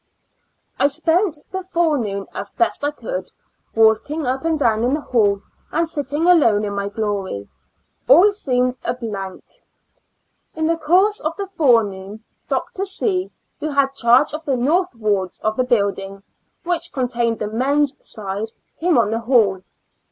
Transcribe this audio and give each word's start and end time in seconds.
I 0.79 0.87
spent 0.87 1.37
the 1.51 1.61
forenoon 1.61 2.25
as 2.33 2.49
best 2.49 2.83
I 2.83 2.89
could, 2.89 3.29
walking 3.75 4.25
up 4.25 4.43
and 4.43 4.57
down 4.57 4.95
the 4.95 5.01
hall, 5.01 5.43
and 5.71 5.87
sitting 5.87 6.25
alone 6.25 6.65
in 6.65 6.73
my 6.73 6.89
glory; 6.89 7.47
all 8.07 8.31
seemed 8.31 8.79
a 8.83 8.95
blank. 8.95 9.43
In 10.55 10.65
the 10.65 10.77
course 10.77 11.19
of 11.19 11.35
the 11.37 11.45
forenoon 11.45 12.23
Dr. 12.49 12.83
C, 12.83 13.29
who 13.59 13.69
had 13.73 13.89
charo^e 13.91 14.33
of 14.33 14.43
the 14.45 14.57
north 14.57 14.95
wards 14.95 15.39
of 15.41 15.55
the 15.55 15.63
build 15.63 15.99
ing, 15.99 16.23
which 16.63 16.91
contained 16.91 17.37
the 17.37 17.47
men's 17.47 17.95
side, 17.99 18.49
came 18.79 18.97
on 18.97 19.11
the 19.11 19.19
hall. 19.19 19.61